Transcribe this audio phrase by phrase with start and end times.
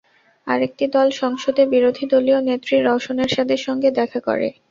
[0.47, 4.47] আরেকটি দল সংসদে বিরোধীদলীয় নেত্রী রওশন এরশাদের সঙ্গে দেখা করে।